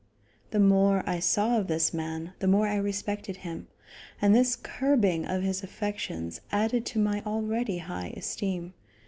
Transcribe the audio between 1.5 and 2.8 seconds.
of this man, the more I